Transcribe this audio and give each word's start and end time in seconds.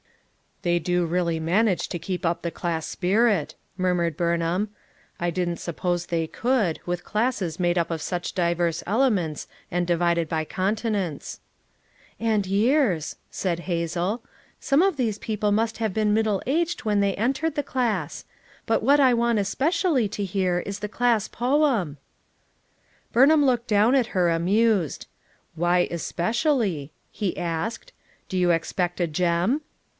"They 0.63 0.77
do 0.79 1.05
really 1.05 1.39
manage 1.39 1.87
to 1.89 1.99
keep 1.99 2.25
up 2.25 2.41
the 2.41 2.49
class 2.51 2.87
spirit," 2.87 3.53
murmured 3.77 4.17
Burnham. 4.17 4.69
"I 5.19 5.29
didn't 5.29 5.57
sup 5.57 5.77
pose 5.77 6.07
they 6.07 6.25
could, 6.25 6.79
with 6.87 7.03
classes 7.03 7.59
made 7.59 7.77
up 7.79 7.89
of 7.91 8.01
such 8.01 8.33
diverse 8.33 8.83
elements 8.87 9.47
and 9.71 9.85
divided 9.85 10.27
by 10.29 10.43
continents." 10.45 11.39
"And 12.19 12.45
years/ 12.47 13.13
5 13.13 13.19
said 13.35 13.59
Hazel. 13.61 14.23
"Some 14.59 14.81
of 14.83 14.97
these 14.97 15.19
people 15.19 15.51
must 15.51 15.77
have 15.77 15.93
been 15.93 16.13
middle 16.15 16.41
aged 16.47 16.83
when 16.83 16.99
they 16.99 17.13
FOUR 17.15 17.21
MOTHERS 17.21 17.29
AT 17.29 17.35
CHAUTAUQUA 17.65 17.71
401 17.73 17.89
entered 17.89 18.23
the 18.23 18.23
class. 18.25 18.25
But 18.67 18.83
what 18.83 18.99
I 18.99 19.13
want 19.15 19.39
especially 19.39 20.07
to 20.09 20.23
hear 20.23 20.59
is 20.59 20.79
the 20.79 20.89
class 20.89 21.27
poem." 21.27 21.97
Burnham 23.11 23.45
looked 23.45 23.67
down 23.67 23.95
on 23.95 24.03
her, 24.03 24.29
amused. 24.29 25.07
"Why 25.55 25.87
especially?" 25.91 26.91
he 27.11 27.37
asked. 27.37 27.93
"Do 28.29 28.37
you 28.37 28.51
ex 28.51 28.71
pect 28.73 28.99
a 28.99 29.07
gem?" 29.07 29.61